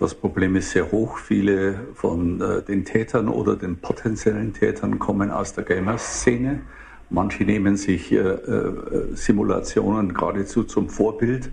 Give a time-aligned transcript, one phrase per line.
[0.00, 1.18] Das Problem ist sehr hoch.
[1.18, 6.62] Viele von äh, den Tätern oder den potenziellen Tätern kommen aus der Gamer-Szene.
[7.10, 8.72] Manche nehmen sich äh, äh,
[9.14, 11.50] Simulationen geradezu zum Vorbild.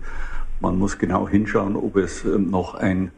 [0.60, 3.10] Man muss genau hinschauen, ob es ähm, noch ein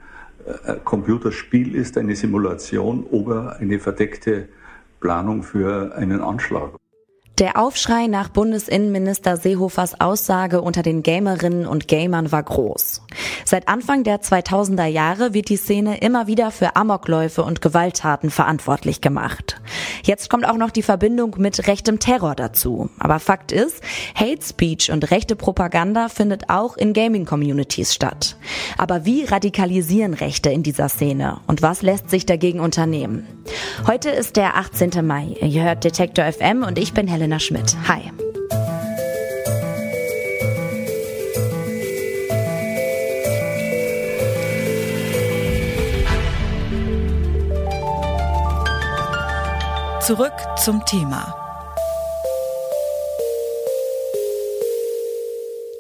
[0.47, 4.49] äh, Computerspiel ist, eine Simulation oder eine verdeckte
[4.99, 6.71] Planung für einen Anschlag.
[7.39, 13.01] Der Aufschrei nach Bundesinnenminister Seehofers Aussage unter den Gamerinnen und Gamern war groß.
[13.45, 19.01] Seit Anfang der 2000er Jahre wird die Szene immer wieder für Amokläufe und Gewalttaten verantwortlich
[19.01, 19.61] gemacht.
[20.03, 22.91] Jetzt kommt auch noch die Verbindung mit rechtem Terror dazu.
[22.99, 23.81] Aber Fakt ist,
[24.15, 28.37] Hate Speech und rechte Propaganda findet auch in Gaming-Communities statt.
[28.77, 33.27] Aber wie radikalisieren Rechte in dieser Szene und was lässt sich dagegen unternehmen?
[33.87, 35.07] Heute ist der 18.
[35.07, 35.37] Mai.
[35.41, 37.77] Ihr hört Detektor FM und ich bin Helen Elena Schmidt.
[37.87, 38.30] Hi.
[50.11, 51.37] Zurück zum Thema.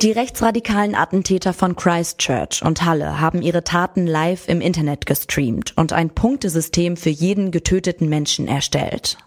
[0.03, 5.93] Die rechtsradikalen Attentäter von Christchurch und Halle haben ihre Taten live im Internet gestreamt und
[5.93, 9.19] ein Punktesystem für jeden getöteten Menschen erstellt.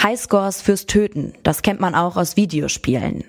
[0.00, 3.24] Highscores fürs Töten, das kennt man auch aus Videospielen.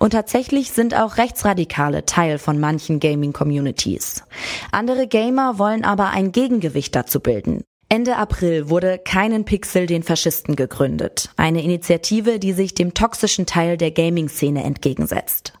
[0.00, 4.24] Und tatsächlich sind auch Rechtsradikale Teil von manchen Gaming-Communities.
[4.72, 7.62] Andere Gamer wollen aber ein Gegengewicht dazu bilden
[7.94, 11.30] Ende April wurde Keinen Pixel den Faschisten gegründet.
[11.36, 15.52] Eine Initiative, die sich dem toxischen Teil der Gaming-Szene entgegensetzt.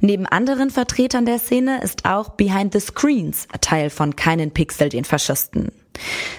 [0.00, 5.04] Neben anderen Vertretern der Szene ist auch Behind the Screens Teil von Keinen Pixel den
[5.04, 5.70] Faschisten.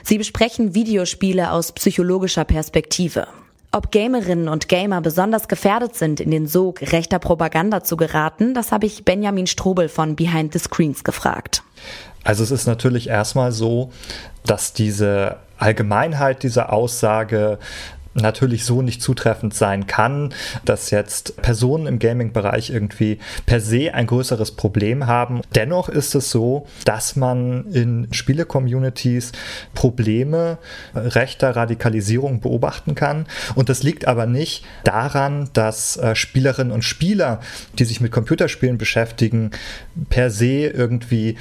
[0.03, 3.25] Sie besprechen Videospiele aus psychologischer Perspektive.
[3.71, 8.73] Ob Gamerinnen und Gamer besonders gefährdet sind, in den Sog rechter Propaganda zu geraten, das
[8.73, 11.63] habe ich Benjamin Strobel von Behind the Screens gefragt.
[12.23, 13.91] Also es ist natürlich erstmal so,
[14.45, 17.59] dass diese Allgemeinheit dieser Aussage
[18.13, 20.33] natürlich so nicht zutreffend sein kann,
[20.65, 25.41] dass jetzt Personen im Gaming-Bereich irgendwie per se ein größeres Problem haben.
[25.55, 29.31] Dennoch ist es so, dass man in Spiele-Communities
[29.73, 30.57] Probleme
[30.95, 33.25] rechter Radikalisierung beobachten kann.
[33.55, 37.39] Und das liegt aber nicht daran, dass äh, Spielerinnen und Spieler,
[37.77, 39.51] die sich mit Computerspielen beschäftigen,
[40.09, 41.37] per se irgendwie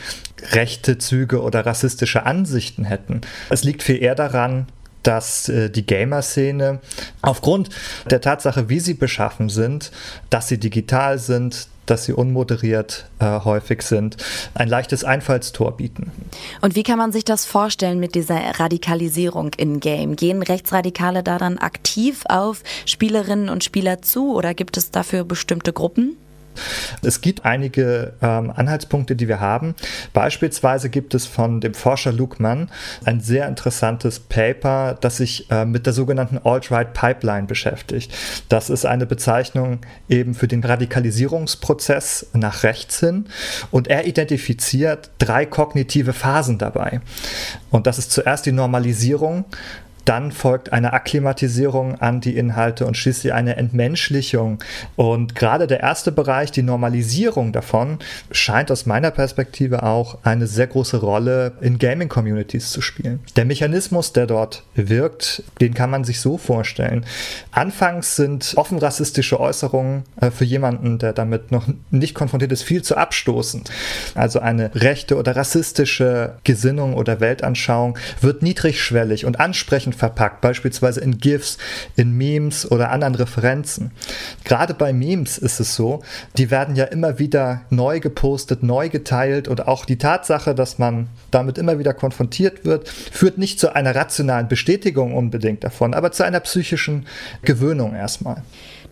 [0.52, 3.20] rechte Züge oder rassistische Ansichten hätten.
[3.50, 4.66] Es liegt viel eher daran,
[5.08, 6.80] dass äh, die Gamer-Szene
[7.22, 7.70] aufgrund
[8.10, 9.90] der Tatsache, wie sie beschaffen sind,
[10.28, 14.18] dass sie digital sind, dass sie unmoderiert äh, häufig sind,
[14.52, 16.12] ein leichtes Einfallstor bieten.
[16.60, 20.14] Und wie kann man sich das vorstellen mit dieser Radikalisierung in Game?
[20.14, 25.72] Gehen Rechtsradikale da dann aktiv auf Spielerinnen und Spieler zu oder gibt es dafür bestimmte
[25.72, 26.18] Gruppen?
[27.02, 29.74] Es gibt einige ähm, Anhaltspunkte, die wir haben.
[30.12, 32.70] Beispielsweise gibt es von dem Forscher Luke Mann
[33.04, 38.12] ein sehr interessantes Paper, das sich äh, mit der sogenannten Alt-Right Pipeline beschäftigt.
[38.48, 43.26] Das ist eine Bezeichnung eben für den Radikalisierungsprozess nach rechts hin
[43.70, 47.00] und er identifiziert drei kognitive Phasen dabei.
[47.70, 49.44] Und das ist zuerst die Normalisierung,
[50.08, 54.58] dann folgt eine Akklimatisierung an die Inhalte und schließlich eine Entmenschlichung.
[54.96, 57.98] Und gerade der erste Bereich, die Normalisierung davon,
[58.30, 63.20] scheint aus meiner Perspektive auch eine sehr große Rolle in Gaming-Communities zu spielen.
[63.36, 67.04] Der Mechanismus, der dort wirkt, den kann man sich so vorstellen.
[67.50, 72.80] Anfangs sind offen rassistische Äußerungen äh, für jemanden, der damit noch nicht konfrontiert ist, viel
[72.80, 73.70] zu abstoßend.
[74.14, 81.18] Also eine rechte oder rassistische Gesinnung oder Weltanschauung wird niedrigschwellig und ansprechend verpackt, beispielsweise in
[81.18, 81.58] GIFs,
[81.96, 83.90] in Memes oder anderen Referenzen.
[84.44, 86.02] Gerade bei Memes ist es so,
[86.36, 91.08] die werden ja immer wieder neu gepostet, neu geteilt und auch die Tatsache, dass man
[91.30, 96.24] damit immer wieder konfrontiert wird, führt nicht zu einer rationalen Bestätigung unbedingt davon, aber zu
[96.24, 97.06] einer psychischen
[97.42, 98.42] Gewöhnung erstmal.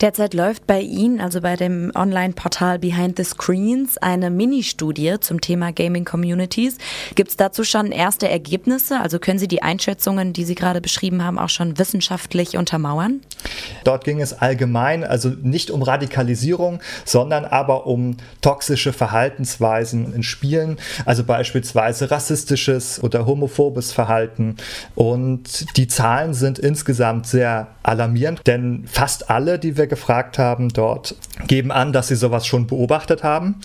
[0.02, 5.72] Derzeit läuft bei Ihnen, also bei dem Online-Portal Behind the Screens, eine Mini-Studie zum Thema
[5.72, 6.76] Gaming Communities.
[7.14, 9.00] Gibt es dazu schon erste Ergebnisse?
[9.00, 13.20] Also können Sie die Einschätzungen, die Sie gerade beschrieben haben, auch schon wissenschaftlich untermauern?
[13.84, 20.76] Dort ging es allgemein, also nicht um Radikalisierung, sondern aber um toxische Verhaltensweisen in Spielen,
[21.06, 24.56] also beispielsweise rassistisches oder homophobes Verhalten.
[24.94, 30.68] Und die Zahlen sind insgesamt sehr alarmierend, denn fast alle, die wir wir gefragt haben
[30.68, 31.14] dort,
[31.46, 33.56] geben an, dass sie sowas schon beobachtet haben.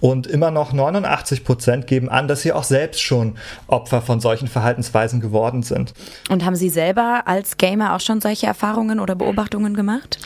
[0.00, 3.36] Und immer noch 89 Prozent geben an, dass sie auch selbst schon
[3.66, 5.94] Opfer von solchen Verhaltensweisen geworden sind.
[6.28, 10.18] Und haben Sie selber als Gamer auch schon solche Erfahrungen oder Beobachtungen gemacht?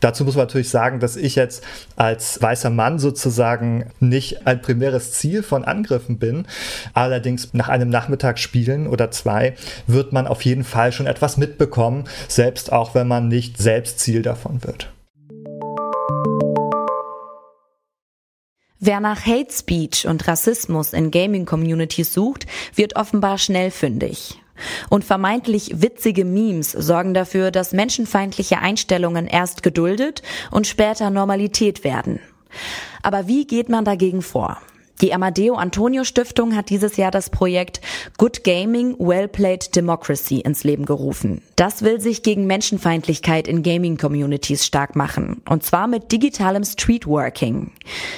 [0.00, 1.62] Dazu muss man natürlich sagen, dass ich jetzt
[1.96, 6.46] als weißer Mann sozusagen nicht ein primäres Ziel von Angriffen bin.
[6.94, 9.54] Allerdings nach einem Nachmittag spielen oder zwei
[9.86, 14.22] wird man auf jeden Fall schon etwas mitbekommen, selbst auch wenn man nicht selbst Ziel
[14.22, 14.90] davon wird.
[18.82, 24.39] Wer nach Hate Speech und Rassismus in Gaming-Communities sucht, wird offenbar schnell fündig.
[24.88, 32.20] Und vermeintlich witzige Memes sorgen dafür, dass menschenfeindliche Einstellungen erst geduldet und später Normalität werden.
[33.02, 34.58] Aber wie geht man dagegen vor?
[35.00, 37.80] Die Amadeo Antonio Stiftung hat dieses Jahr das Projekt
[38.18, 41.40] Good Gaming, Well Played Democracy ins Leben gerufen.
[41.56, 45.40] Das will sich gegen Menschenfeindlichkeit in Gaming-Communities stark machen.
[45.48, 47.72] Und zwar mit digitalem Streetworking.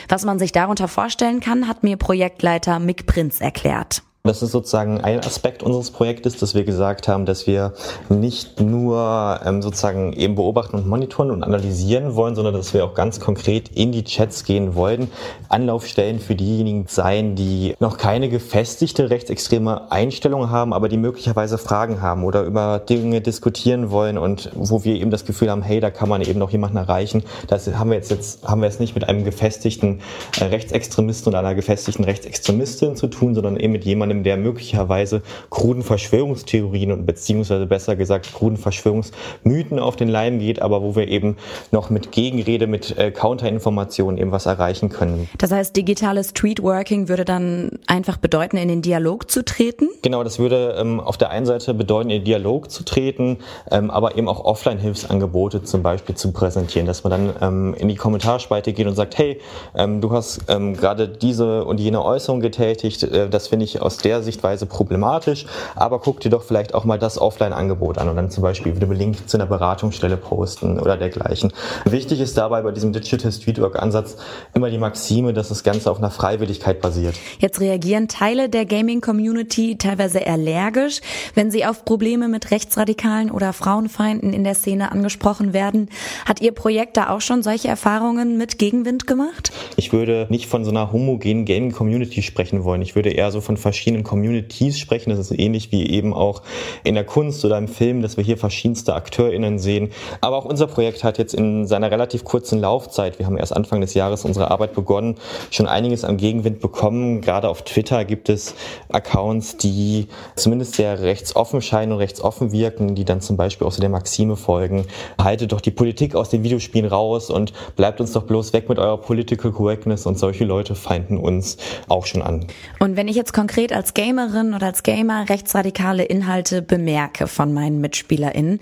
[0.09, 4.03] Was man sich darunter vorstellen kann, hat mir Projektleiter Mick Prinz erklärt.
[4.25, 7.73] Das ist sozusagen ein Aspekt unseres Projektes, dass wir gesagt haben, dass wir
[8.09, 12.95] nicht nur ähm, sozusagen eben beobachten und monitoren und analysieren wollen, sondern dass wir auch
[12.95, 15.11] ganz konkret in die Chats gehen wollen,
[15.49, 22.01] Anlaufstellen für diejenigen sein, die noch keine gefestigte rechtsextreme Einstellung haben, aber die möglicherweise Fragen
[22.01, 25.91] haben oder über Dinge diskutieren wollen und wo wir eben das Gefühl haben, hey, da
[25.91, 27.25] kann man eben noch jemanden erreichen.
[27.49, 30.01] Das haben wir jetzt, jetzt haben wir es nicht mit einem gefestigten
[30.39, 35.23] äh, Rechtsextremisten oder einer gefestigten Rechtsextremistin zu tun, sondern eben mit jemandem, jemandem, der möglicherweise
[35.51, 41.09] kruden Verschwörungstheorien und beziehungsweise besser gesagt kruden Verschwörungsmythen auf den Leim geht, aber wo wir
[41.09, 41.37] eben
[41.71, 45.29] noch mit Gegenrede, mit äh, Counterinformationen eben was erreichen können.
[45.39, 49.89] Das heißt, digitales Streetworking würde dann einfach bedeuten, in den Dialog zu treten?
[50.03, 53.39] Genau, das würde ähm, auf der einen Seite bedeuten, in den Dialog zu treten,
[53.71, 57.97] ähm, aber eben auch Offline-Hilfsangebote zum Beispiel zu präsentieren, dass man dann ähm, in die
[57.97, 59.41] Kommentarspalte geht und sagt, hey,
[59.75, 64.02] ähm, du hast ähm, gerade diese und jene Äußerung getätigt, äh, das finde ich aus
[64.05, 68.31] der Sichtweise problematisch, aber guck dir doch vielleicht auch mal das Offline-Angebot an und dann
[68.31, 71.53] zum Beispiel wieder einen Link zu einer Beratungsstelle posten oder dergleichen.
[71.85, 74.17] Wichtig ist dabei bei diesem Digital Streetwork-Ansatz
[74.55, 77.15] immer die Maxime, dass das Ganze auf einer Freiwilligkeit basiert.
[77.39, 81.01] Jetzt reagieren Teile der Gaming-Community teilweise allergisch,
[81.35, 85.89] wenn sie auf Probleme mit Rechtsradikalen oder Frauenfeinden in der Szene angesprochen werden.
[86.27, 89.53] Hat Ihr Projekt da auch schon solche Erfahrungen mit Gegenwind gemacht?
[89.77, 92.83] Ich würde nicht von so einer homogenen Gaming-Community sprechen wollen.
[92.83, 95.11] Ich würde eher so von verschiedenen verschiedenen Communities sprechen.
[95.11, 96.43] Das ist ähnlich wie eben auch
[96.85, 99.91] in der Kunst oder im Film, dass wir hier verschiedenste AkteurInnen sehen.
[100.21, 103.81] Aber auch unser Projekt hat jetzt in seiner relativ kurzen Laufzeit, wir haben erst Anfang
[103.81, 105.17] des Jahres unsere Arbeit begonnen,
[105.51, 107.21] schon einiges an Gegenwind bekommen.
[107.21, 108.55] Gerade auf Twitter gibt es
[108.89, 113.81] Accounts, die zumindest sehr rechtsoffen scheinen und rechtsoffen wirken, die dann zum Beispiel auch so
[113.81, 114.87] der Maxime folgen.
[115.21, 118.79] Haltet doch die Politik aus den Videospielen raus und bleibt uns doch bloß weg mit
[118.79, 121.57] eurer Political Correctness und solche Leute feinden uns
[121.89, 122.47] auch schon an.
[122.79, 127.81] Und wenn ich jetzt konkret als Gamerin oder als Gamer rechtsradikale Inhalte bemerke von meinen
[127.81, 128.61] MitspielerInnen,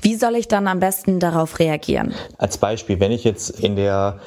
[0.00, 2.14] wie soll ich dann am besten darauf reagieren?
[2.38, 4.18] Als Beispiel, wenn ich jetzt in der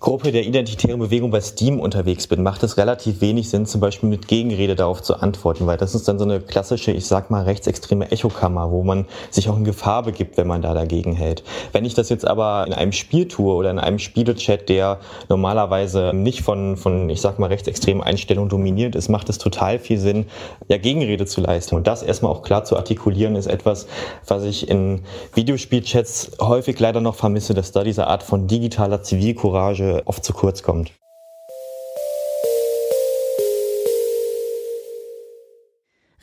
[0.00, 4.08] Gruppe der identitären Bewegung bei Steam unterwegs bin, macht es relativ wenig Sinn, zum Beispiel
[4.08, 7.44] mit Gegenrede darauf zu antworten, weil das ist dann so eine klassische, ich sag mal,
[7.44, 11.42] rechtsextreme Echokammer, wo man sich auch in Gefahr begibt, wenn man da dagegen hält.
[11.72, 16.12] Wenn ich das jetzt aber in einem Spiel tue oder in einem Spielechat, der normalerweise
[16.14, 20.24] nicht von, von ich sag mal, rechtsextremen Einstellungen dominiert ist, macht es total viel Sinn,
[20.68, 21.74] ja, Gegenrede zu leisten.
[21.74, 23.86] Und das erstmal auch klar zu artikulieren, ist etwas,
[24.26, 25.02] was ich in
[25.34, 30.62] Videospielchats häufig leider noch vermisse, dass da diese Art von digitaler Zivilcourage oft zu kurz
[30.62, 30.92] kommt.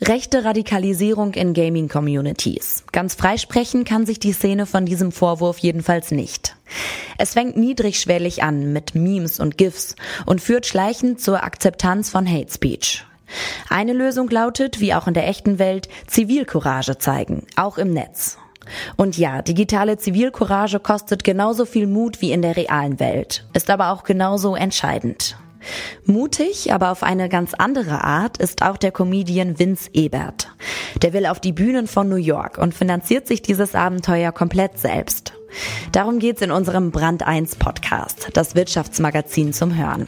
[0.00, 2.84] Rechte Radikalisierung in Gaming-Communities.
[2.92, 6.56] Ganz freisprechen kann sich die Szene von diesem Vorwurf jedenfalls nicht.
[7.18, 12.52] Es fängt niedrigschwellig an mit Memes und GIFs und führt schleichend zur Akzeptanz von Hate
[12.52, 13.04] Speech.
[13.68, 18.38] Eine Lösung lautet, wie auch in der echten Welt, Zivilcourage zeigen, auch im Netz.
[18.96, 23.90] Und ja, digitale Zivilcourage kostet genauso viel Mut wie in der realen Welt, ist aber
[23.90, 25.36] auch genauso entscheidend.
[26.04, 30.48] Mutig, aber auf eine ganz andere Art ist auch der Comedian Vince Ebert.
[31.02, 35.32] Der will auf die Bühnen von New York und finanziert sich dieses Abenteuer komplett selbst.
[35.92, 40.06] Darum geht's in unserem Brand 1 Podcast, das Wirtschaftsmagazin zum Hören.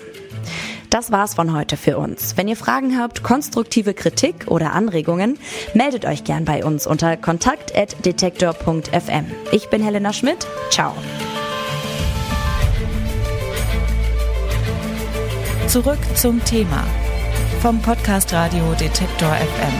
[0.90, 2.36] Das war's von heute für uns.
[2.36, 5.38] Wenn ihr Fragen habt, konstruktive Kritik oder Anregungen,
[5.72, 9.26] meldet euch gern bei uns unter kontakt.detektor.fm.
[9.52, 10.48] Ich bin Helena Schmidt.
[10.70, 10.92] Ciao.
[15.68, 16.84] Zurück zum Thema
[17.62, 19.72] vom Podcast Radio Detektor FM.